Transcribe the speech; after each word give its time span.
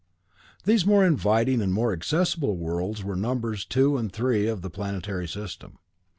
These 0.63 0.83
more 0.83 1.05
inviting 1.05 1.61
and 1.61 1.71
more 1.71 1.93
accessible 1.93 2.57
worlds 2.57 3.03
were 3.03 3.15
numbers 3.15 3.63
two 3.65 3.99
and 3.99 4.11
three 4.11 4.47
of 4.47 4.63
the 4.63 4.71
planetary 4.71 5.27
system. 5.27 5.77